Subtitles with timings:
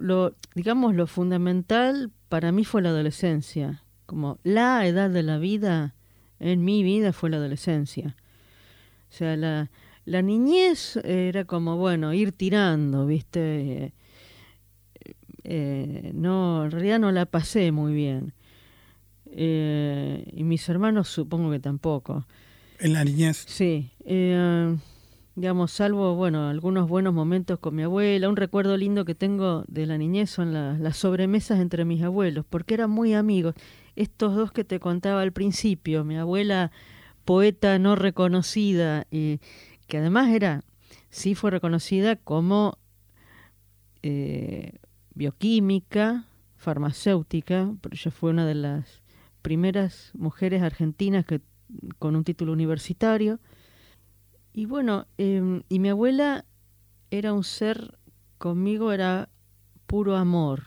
[0.00, 3.82] lo, digamos, lo fundamental para mí fue la adolescencia.
[4.06, 5.94] Como la edad de la vida,
[6.40, 8.16] en mi vida fue la adolescencia.
[9.10, 9.70] O sea, la,
[10.04, 13.92] la niñez era como, bueno, ir tirando, ¿viste?
[15.44, 18.32] Eh, no, en realidad no la pasé muy bien.
[19.26, 22.26] Eh, y mis hermanos supongo que tampoco.
[22.78, 23.44] ¿En la niñez?
[23.46, 23.90] Sí.
[25.36, 28.28] Eh, digamos, salvo, bueno, algunos buenos momentos con mi abuela.
[28.28, 32.74] Un recuerdo lindo que tengo de la niñez son las sobremesas entre mis abuelos, porque
[32.74, 33.54] eran muy amigos.
[33.96, 36.70] Estos dos que te contaba al principio, mi abuela
[37.24, 39.40] poeta no reconocida, y
[39.86, 40.62] que además era,
[41.10, 42.78] sí fue reconocida como
[44.02, 44.74] eh,
[45.14, 46.26] bioquímica,
[46.56, 49.02] farmacéutica, pero ella fue una de las
[49.42, 51.40] primeras mujeres argentinas que
[51.98, 53.40] con un título universitario.
[54.56, 56.44] Y bueno, em, y mi abuela
[57.10, 57.98] era un ser,
[58.38, 59.28] conmigo era
[59.88, 60.62] puro amor.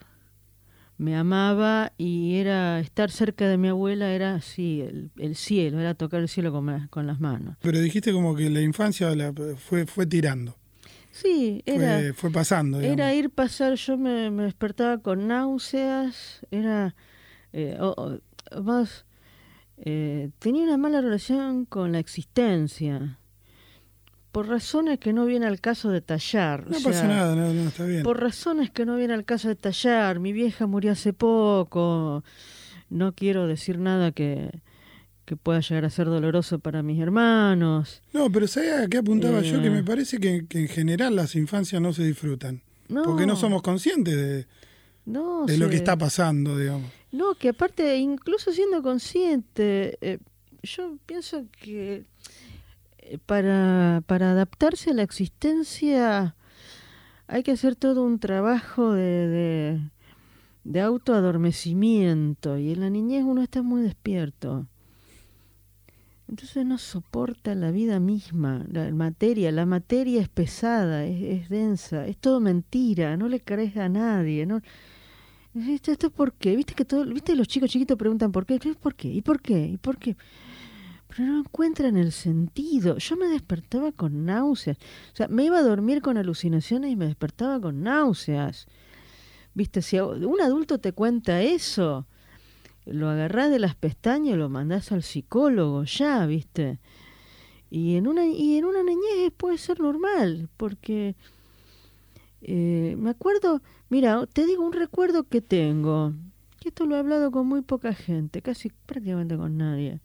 [0.98, 6.20] Me amaba y era estar cerca de mi abuela era así, el, cielo, era tocar
[6.20, 7.56] el cielo con, con, las manos.
[7.62, 10.56] Pero dijiste como que la infancia la, fue, fue tirando.
[11.10, 12.12] Sí, era.
[12.12, 12.80] Fue, pasando.
[12.80, 16.94] Era ir pasar, yo me, despertaba con náuseas, era.
[17.54, 17.78] Eh,
[18.62, 19.06] más.
[19.78, 23.18] Eh, tenía una mala relación con la existencia
[24.38, 26.70] por razones que no viene al caso de tallar.
[26.70, 28.04] No pasa nada, no, está bien.
[28.04, 30.20] Por razones que no viene al caso de tallar.
[30.20, 32.22] Mi vieja murió hace poco.
[32.88, 34.60] No quiero decir nada que,
[35.24, 38.00] que pueda llegar a ser doloroso para mis hermanos.
[38.12, 39.60] No, pero ¿sabes a qué apuntaba yo?
[39.60, 39.84] Que me eh.
[39.84, 42.62] parece que, en general las infancias no se disfrutan.
[42.86, 44.46] porque no somos conscientes de,
[45.04, 46.92] de lo que está pasando, digamos.
[47.10, 50.18] No, que aparte, incluso siendo consciente, eh,
[50.62, 52.04] yo pienso que
[53.26, 56.34] para, para adaptarse a la existencia
[57.28, 59.80] hay que hacer todo un trabajo de,
[60.64, 64.66] de, autoadormecimiento y en la niñez uno está muy despierto.
[66.26, 72.18] Entonces no soporta la vida misma, la materia, la materia es pesada, es, densa, es
[72.18, 74.60] todo mentira, no le crees a nadie, no
[75.54, 78.94] esto, esto por qué, viste que todo, viste los chicos chiquitos preguntan por qué, ¿por
[78.94, 79.08] qué?
[79.08, 79.66] ¿Y por qué?
[79.66, 80.16] ¿Y por qué?
[81.18, 82.96] Pero no encuentran el sentido.
[82.98, 84.78] Yo me despertaba con náuseas.
[85.12, 88.68] O sea, me iba a dormir con alucinaciones y me despertaba con náuseas.
[89.52, 92.06] Viste, si un adulto te cuenta eso,
[92.86, 96.78] lo agarrás de las pestañas y lo mandás al psicólogo, ya, viste.
[97.68, 101.16] Y en una, y en una niñez puede ser normal, porque
[102.42, 106.12] eh, me acuerdo, mira, te digo un recuerdo que tengo,
[106.60, 110.00] que esto lo he hablado con muy poca gente, casi prácticamente con nadie.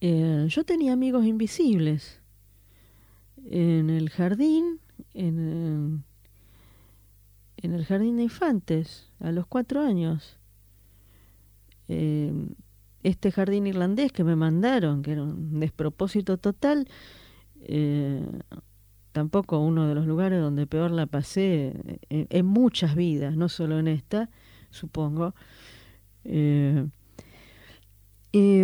[0.00, 2.20] Eh, yo tenía amigos invisibles
[3.50, 4.80] en el jardín,
[5.12, 6.04] en,
[7.58, 10.38] en el jardín de infantes, a los cuatro años.
[11.88, 12.32] Eh,
[13.02, 16.88] este jardín irlandés que me mandaron, que era un despropósito total,
[17.62, 18.24] eh,
[19.12, 21.74] tampoco uno de los lugares donde peor la pasé
[22.08, 24.30] en, muchas vidas, no solo en esta,
[24.70, 25.34] supongo.
[28.32, 28.62] y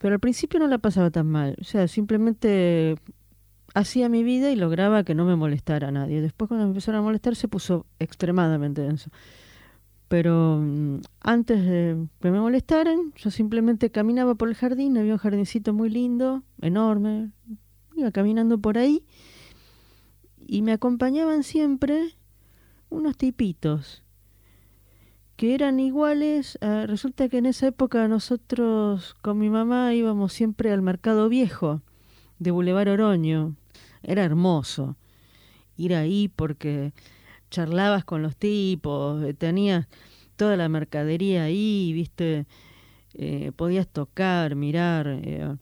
[0.00, 1.56] pero al principio no la pasaba tan mal.
[1.60, 2.96] O sea, simplemente
[3.74, 6.20] hacía mi vida y lograba que no me molestara a nadie.
[6.20, 9.10] Después cuando me empezaron a molestar se puso extremadamente denso.
[10.08, 15.18] Pero mm, antes de que me molestaran, yo simplemente caminaba por el jardín, había un
[15.18, 17.32] jardincito muy lindo, enorme,
[17.96, 19.04] iba caminando por ahí
[20.46, 22.14] y me acompañaban siempre
[22.88, 24.04] unos tipitos
[25.36, 26.58] que eran iguales.
[26.60, 31.82] Ah, resulta que en esa época nosotros con mi mamá íbamos siempre al mercado viejo
[32.38, 33.54] de Boulevard Oroño.
[34.02, 34.96] Era hermoso
[35.76, 36.92] ir ahí porque
[37.50, 39.86] charlabas con los tipos, eh, tenías
[40.36, 42.46] toda la mercadería ahí, viste,
[43.14, 45.06] eh, podías tocar, mirar.
[45.08, 45.56] Eh,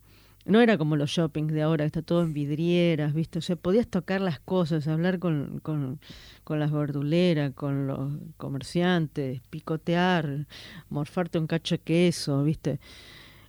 [0.44, 3.38] no era como los shoppings de ahora, que está todo en vidrieras, ¿viste?
[3.38, 6.00] O sea, podías tocar las cosas, hablar con, con,
[6.44, 10.46] con las verduleras, con los comerciantes, picotear,
[10.90, 12.78] morfarte un cacho de queso, ¿viste?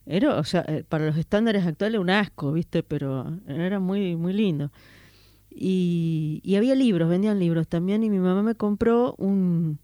[0.06, 2.84] Era, o sea, eh, para los estándares actuales un asco, ¿viste?
[2.84, 4.72] Pero era muy, muy lindo.
[5.50, 9.80] Y, y había libros, vendían libros también, y mi mamá me compró un,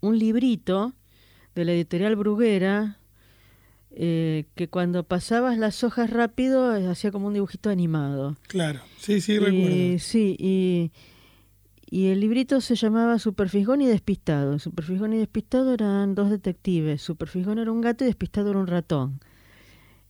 [0.00, 0.94] un librito
[1.54, 2.97] de la editorial Bruguera,
[4.00, 8.36] eh, que cuando pasabas las hojas rápido eh, hacía como un dibujito animado.
[8.46, 9.98] Claro, sí, sí, recuerdo.
[9.98, 10.92] Sí, y,
[11.90, 14.58] y el librito se llamaba Superfijón y Despistado.
[14.58, 17.02] Superfijón y Despistado eran dos detectives.
[17.02, 19.20] Superfijón era un gato y Despistado era un ratón.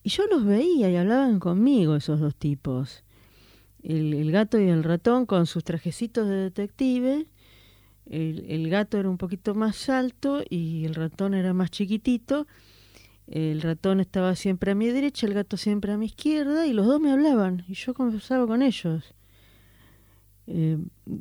[0.03, 3.05] Y yo los veía y hablaban conmigo esos dos tipos.
[3.83, 7.27] El, el gato y el ratón con sus trajecitos de detective
[8.11, 12.47] el, gato era un poquito más alto y el ratón era más chiquitito.
[13.31, 16.87] El ratón estaba siempre a mi derecha, el gato siempre a mi izquierda y los
[16.87, 19.15] dos me hablaban y yo conversaba con ellos.
[20.47, 20.79] Eh,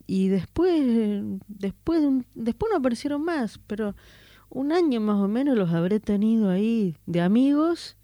[0.08, 2.02] y después, después,
[2.34, 3.94] después no aparecieron más, pero
[4.50, 7.98] un año más o menos los habré tenido ahí de amigos,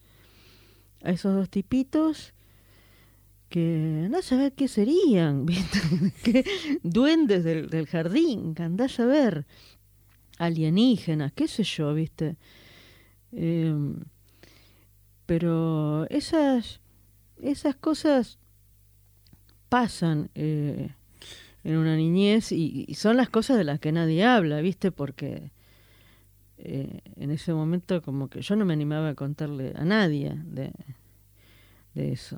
[1.02, 2.34] a esos dos tipitos,
[3.48, 5.46] que a saber qué serían,
[6.24, 6.44] ¿Qué?
[6.84, 9.46] duendes del, del jardín, andás a ver,
[10.40, 12.36] alienígenas, qué sé yo, ¿viste?
[13.36, 13.96] Em,
[15.26, 16.80] pero esas,
[17.42, 18.38] esas cosas
[19.70, 20.90] pasan eh,
[21.64, 24.92] en una niñez y, son las cosas de las que nadie habla, ¿viste?
[24.92, 25.52] Porque
[26.58, 30.72] eh, en ese momento como que yo no me animaba a contarle a nadie de,
[31.96, 32.38] de eso.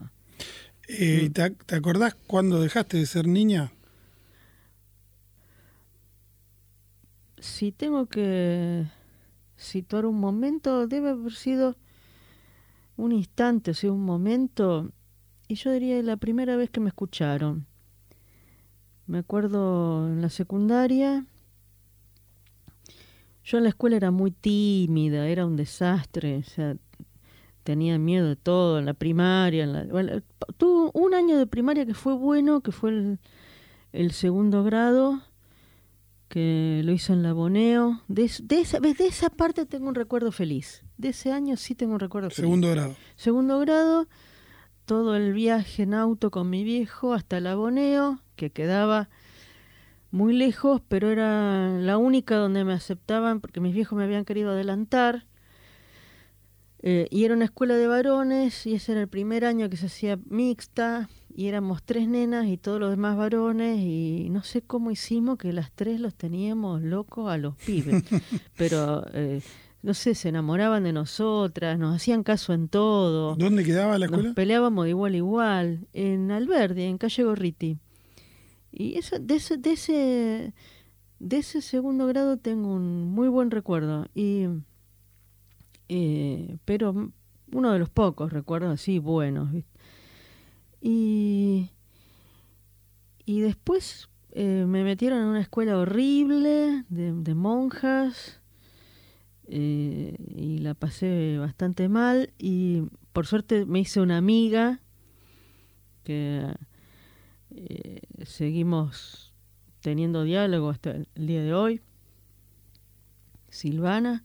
[0.88, 3.72] Eh, ¿te, ¿Te acordás cuando dejaste de ser niña?
[7.40, 8.86] Si tengo que
[9.66, 11.76] situar un momento, debe haber sido
[12.98, 14.92] un instante, o sea, un momento,
[15.48, 17.66] y yo diría la primera vez que me escucharon.
[19.08, 21.26] Me acuerdo en la secundaria,
[23.44, 26.78] yo en la escuela era muy tímida, era un desastre, o sea,
[27.64, 30.24] tenía miedo de todo, en la primaria, en la,
[30.94, 33.18] un año de primaria que fue bueno, que fue
[33.92, 35.22] el segundo grado,
[36.28, 38.02] que lo hizo en Laboneo.
[38.08, 40.84] De, de, esa, de esa parte tengo un recuerdo feliz.
[40.98, 42.46] De ese año sí tengo un recuerdo feliz.
[42.46, 42.96] Segundo grado.
[43.16, 44.08] Segundo grado,
[44.86, 49.10] todo el viaje en auto con mi viejo hasta Laboneo, que quedaba
[50.12, 54.52] muy lejos, pero era la única donde me aceptaban porque mis viejos me habían querido
[54.52, 55.26] adelantar.
[56.82, 59.88] Eh, y era una escuela de varones y ese era el primer año que se
[59.88, 64.90] hacía mixta y éramos tres nenas y todos los demás varones y no sé cómo
[64.90, 68.04] hicimos que las tres los teníamos locos a los pibes,
[68.58, 69.42] pero eh,
[69.84, 73.36] no sé, se enamoraban de nosotras, nos hacían caso en todo.
[73.36, 74.30] ¿Dónde quedaba la escuela?
[74.30, 77.80] Nos peleábamos de igual a igual, en Alberdi, en calle Gorriti.
[78.72, 80.54] Y eso, de, ese, de, ese,
[81.20, 84.46] de ese segundo grado tengo un muy buen recuerdo, y
[85.90, 87.12] eh, pero
[87.52, 89.52] uno de los pocos recuerdos así buenos.
[89.52, 89.76] ¿viste?
[90.88, 91.72] Y,
[93.26, 98.40] y después eh, me metieron en una escuela horrible de, monjas
[99.48, 102.84] eh, y la pasé bastante mal y
[103.14, 104.80] por suerte me hice una amiga
[106.04, 106.54] que
[107.50, 109.34] eh, seguimos
[109.80, 111.82] teniendo diálogo hasta el día de hoy,
[113.50, 114.24] Silvana,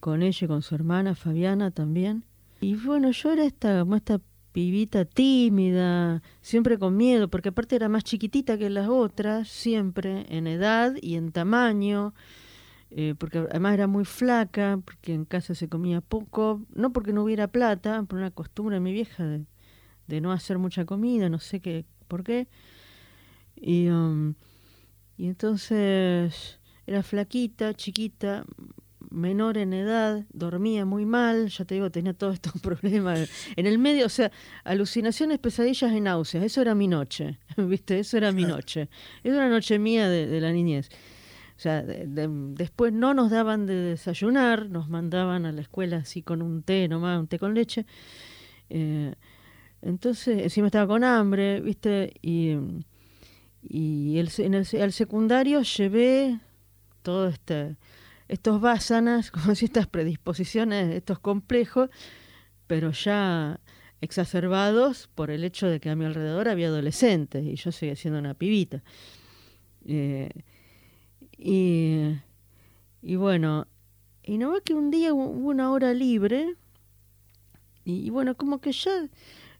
[0.00, 2.24] con ella y con su hermana Fabiana también.
[2.60, 4.20] Y bueno, yo era esta, esta
[4.54, 10.46] pibita tímida, siempre con miedo, porque aparte era más chiquitita que las otras, siempre en
[10.46, 12.14] edad y en tamaño,
[12.92, 17.24] eh, porque además era muy flaca, porque en casa se comía poco, no porque no
[17.24, 21.58] hubiera plata, por una costumbre de mi vieja de, no hacer mucha comida, no sé
[21.58, 22.46] qué, por qué.
[23.56, 24.34] Y, um,
[25.16, 28.44] y entonces era flaquita, chiquita,
[29.14, 33.28] menor en edad, dormía muy mal, ya te digo, tenía todos estos problemas.
[33.56, 34.30] En el medio, o sea,
[34.64, 38.00] alucinaciones, pesadillas y náuseas, eso era mi noche, ¿viste?
[38.00, 38.88] Eso era mi noche.
[39.22, 40.88] Era una noche mía de, la niñez.
[41.56, 46.42] O sea, después no nos daban de desayunar, nos mandaban a la escuela así con
[46.42, 47.86] un té nomás, un té con leche.
[48.70, 49.14] Eh,
[49.80, 52.14] entonces, encima estaba con hambre, ¿viste?
[52.22, 52.56] Y,
[53.62, 56.40] y el, en el, al secundario llevé
[57.02, 57.76] todo este
[58.28, 61.90] estos vásanas, como si estas predisposiciones, estos complejos,
[62.66, 63.60] pero ya
[64.00, 68.18] exacerbados por el hecho de que a mi alrededor había adolescentes y yo seguía siendo
[68.18, 68.82] una pibita.
[69.86, 70.30] Eh,
[71.36, 72.14] y,
[73.02, 73.66] y, bueno,
[74.22, 76.56] y no ve que un día hubo una hora libre
[77.84, 79.08] y, bueno, como que ya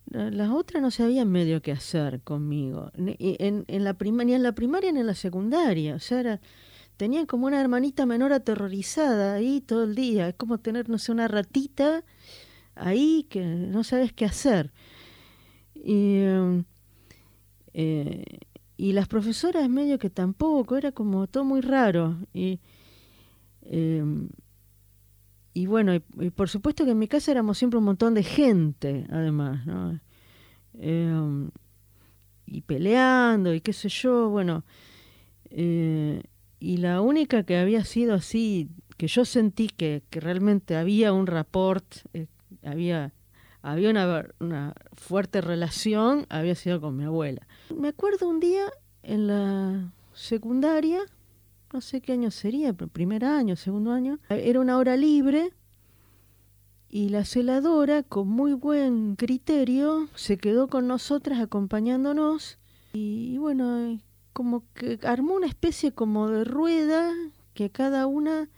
[0.07, 4.93] las otras no sabían medio qué hacer conmigo, ni en, la ni en la primaria
[4.93, 6.41] ni en la secundaria, o sea, era
[6.97, 10.29] tenían como una hermanita menor aterrorizada ahí todo el día.
[10.29, 12.05] Es como tener, no sé, una ratita
[12.75, 14.73] ahí que no sabes qué hacer.
[15.75, 16.65] Y, em,
[17.75, 18.25] eh,
[18.77, 22.19] y las profesoras medio que tampoco, era como todo muy raro.
[22.33, 22.61] Y,
[23.63, 24.29] em,
[25.55, 29.07] y bueno, y, por supuesto que en mi casa éramos siempre un montón de gente,
[29.11, 30.01] además, ¿no?
[30.75, 31.51] Em,
[32.47, 34.65] y peleando y qué sé yo, bueno.
[35.51, 36.23] Eh,
[36.59, 41.27] y la única que había sido así, que yo sentí que, que realmente había un
[41.27, 42.27] rapport, eh,
[42.63, 43.13] había,
[43.63, 47.47] había una, una, fuerte relación, había sido con mi abuela.
[47.77, 48.67] Me acuerdo un día
[49.03, 51.01] en la secundaria,
[51.73, 55.51] no sé qué año sería, primer año, segundo año, era una hora libre
[56.95, 62.61] y la celadora, con muy buen criterio, se quedó con nosotras acompañándonos
[62.93, 63.99] y, bueno,
[64.35, 67.11] como que armó una especie como de rueda
[67.55, 68.51] que cada una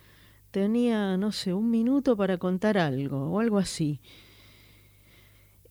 [0.50, 4.00] tenía, no sé, un minuto para contar algo o algo así.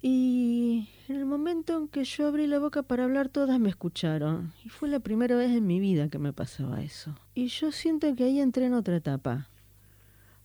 [0.01, 4.53] Y en el momento en que yo abrí la boca para hablar, todas me escucharon.
[4.63, 7.15] Y fue la primera vez en mi vida que me pasaba eso.
[7.33, 9.49] Y yo siento que ahí entré en otra etapa.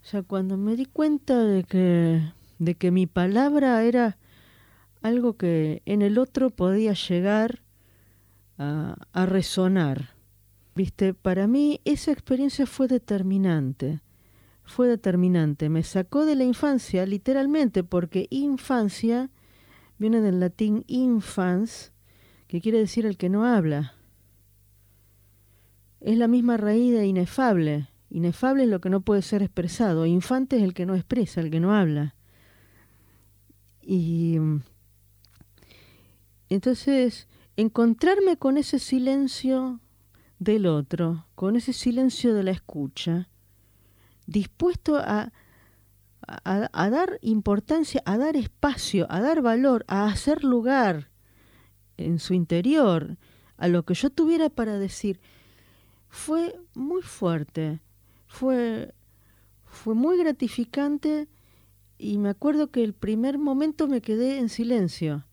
[0.02, 2.22] O sea, cuando me di cuenta de que,
[2.58, 4.16] de que mi palabra era
[5.02, 7.60] algo que en el otro podía llegar
[8.60, 10.14] a, resonar.
[10.74, 14.02] Viste, para mí esa experiencia fue determinante.
[14.64, 15.68] Fue determinante.
[15.68, 19.30] Me sacó de la infancia, literalmente, porque infancia
[19.98, 21.92] viene del latín infans,
[22.46, 23.94] que quiere decir el que no habla.
[26.00, 27.88] Es la misma raíz de inefable.
[28.10, 30.06] Inefable es lo que no puede ser expresado.
[30.06, 32.14] Infante es el que no expresa, el que no habla.
[33.82, 34.38] Y
[36.48, 37.28] entonces,
[37.60, 39.80] encontrarme con ese silencio
[40.38, 43.28] del otro, con ese silencio de la escucha,
[44.26, 45.32] dispuesto a,
[46.44, 51.10] dar importancia, a dar espacio, a dar valor, a hacer lugar
[51.96, 53.16] en su interior
[53.56, 55.20] a lo que yo tuviera para decir,
[56.08, 57.80] fue muy fuerte
[58.30, 58.94] fue,
[59.64, 61.28] fue muy gratificante
[61.98, 65.26] y me acuerdo que el primer momento me quedé en silencio.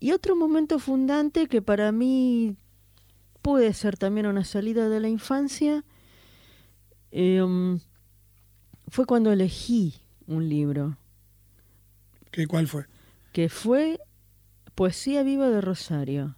[0.00, 2.56] Y otro momento fundante que para mí
[3.42, 5.84] puede ser también una salida de la infancia,
[7.10, 7.80] em,
[8.88, 9.94] fue cuando elegí
[10.26, 10.96] un libro.
[12.30, 12.86] ¿Qué, ¿Cuál fue?
[13.32, 14.00] Que fue
[14.74, 16.36] Poesía Viva de Rosario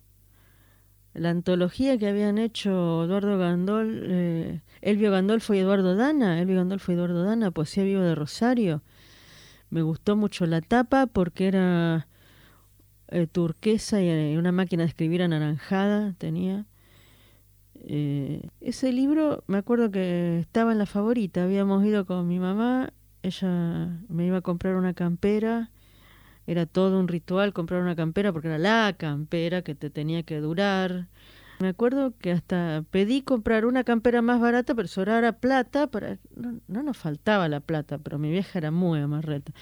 [1.14, 6.92] la antología que habían hecho Eduardo Gandol, eh, Elvio Gandolfo y Eduardo Dana, Elvio Gandolfo
[6.92, 8.83] y Eduardo Dana, Poesía Viva de Rosario.
[9.71, 12.09] Me gustó mucho la tapa porque era
[13.12, 16.66] eh, turquesa y una máquina de escribir anaranjada tenía.
[17.75, 22.92] Eh, ese libro, me acuerdo que estaba en la favorita, habíamos ido con mi mamá,
[23.23, 25.71] ella me iba a comprar una campera
[26.47, 30.40] era todo un ritual comprar una campera porque era la campera que te tenía que
[30.40, 31.09] durar.
[31.61, 35.87] Me acuerdo que hasta pedí comprar una campera más barata, pero sobrara plata.
[35.87, 36.19] Para...
[36.35, 39.52] No, no nos faltaba la plata, pero mi vieja era muy amarreta.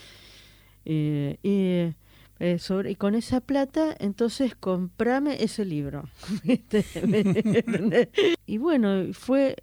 [0.87, 1.95] Eh, y,
[2.41, 6.09] eh, sobre, y con esa plata, entonces comprame ese libro.
[8.47, 9.57] y bueno, fue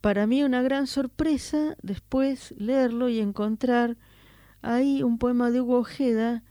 [0.00, 3.96] para mí una gran sorpresa después leerlo y encontrar
[4.60, 6.42] ahí un poema de Hugo Ojeda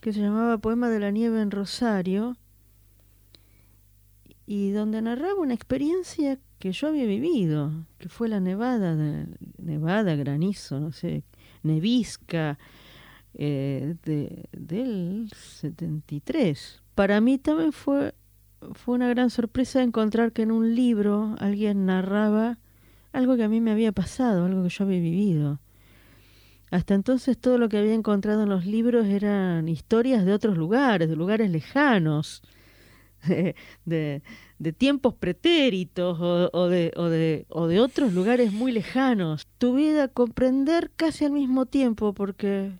[0.00, 2.36] que se llamaba Poema de la Nieve en Rosario,
[4.46, 9.26] y donde narraba una experiencia que yo había vivido, que fue la nevada, de,
[9.58, 11.24] nevada, granizo, no sé,
[11.62, 12.58] nevisca
[13.38, 16.82] eh, de, del 73.
[16.96, 18.12] Para mí también fue,
[18.72, 22.58] fue una gran sorpresa encontrar que en un libro alguien narraba
[23.12, 25.60] algo que a mí me había pasado, algo que yo había vivido.
[26.72, 31.08] Hasta entonces todo lo que había encontrado en los libros eran historias de otros lugares,
[31.08, 32.42] de lugares lejanos,
[33.84, 34.22] de,
[34.76, 39.46] tiempos pretéritos o, de, o, de, o de otros lugares muy lejanos.
[39.58, 42.72] Tu vida comprender casi al mismo tiempo, porque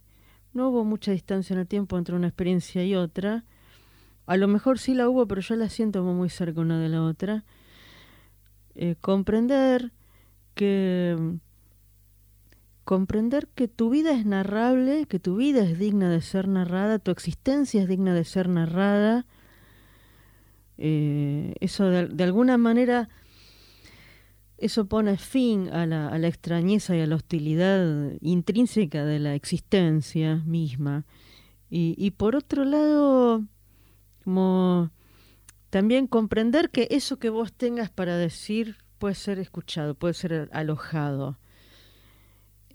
[0.53, 3.45] no hubo mucha distancia en el tiempo entre una experiencia y otra.
[4.27, 7.03] A lo mejor sí la hubo, pero yo la siento muy cerca una de la
[7.03, 7.45] otra.
[8.75, 9.93] Eh, comprender
[10.55, 11.39] que
[12.89, 17.11] comprender que tu vida es narrable, que tu vida es digna de ser narrada, tu
[17.11, 19.27] existencia es digna de ser narrada.
[20.79, 23.11] Eh, eso de, alguna manera,
[24.59, 31.07] eso pone fin a la, extrañeza y a la hostilidad intrínseca de la existencia misma.
[31.71, 33.45] Y, y por otro lado,
[34.25, 34.91] como
[35.71, 41.39] también comprender que eso que vos tengas para decir puede ser escuchado, puede ser alojado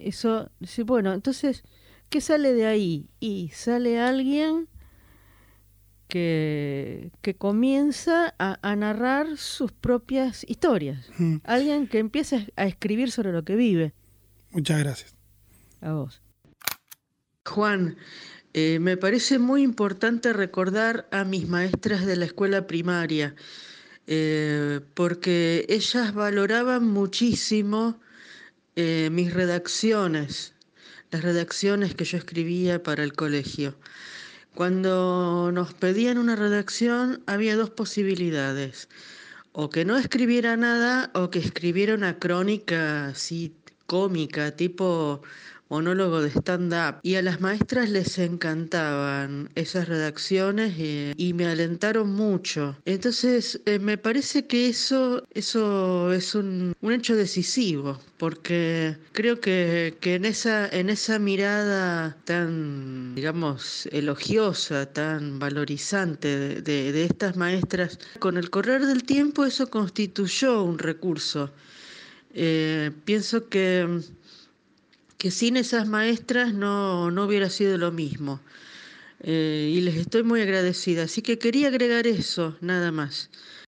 [0.03, 0.49] eso,
[0.85, 1.63] bueno, entonces,
[2.09, 3.09] ¿qué sale de ahí?
[3.19, 4.67] Y sale alguien
[6.13, 11.09] que, que comienza a, narrar sus propias historias.
[11.43, 13.95] Alguien que empieza a escribir sobre lo que vive.
[14.51, 15.15] Muchas gracias.
[15.81, 16.21] A vos.
[17.47, 17.97] Juan,
[18.53, 23.33] eh, me parece muy importante recordar a mis maestras de la escuela primaria,
[24.05, 27.99] eh, porque ellas valoraban muchísimo
[28.75, 30.53] eh, mis redacciones,
[31.09, 33.79] las redacciones que yo escribía para el colegio.
[34.55, 38.87] Cuando nos pedían una redacción había dos posibilidades.
[39.53, 43.55] o que no escribiera nada o que escribiera una crónica así
[43.87, 45.21] cómica, tipo
[45.69, 52.77] monólogo de stand-up y a las maestras les encantaban esas redacciones y, me alentaron mucho.
[52.85, 60.25] Entonces eh, me parece que eso, eso es un, hecho decisivo porque creo que, en,
[60.25, 68.85] esa, en esa mirada tan, digamos, elogiosa, tan valorizante de estas maestras, con el correr
[68.85, 71.51] del tiempo eso constituyó un recurso.
[72.33, 74.01] Eh, pienso que
[75.23, 78.41] que sin esas maestras no, hubiera sido lo mismo.
[79.21, 81.03] Eh, y les estoy muy agradecida.
[81.03, 83.29] Así que quería agregar eso, nada más.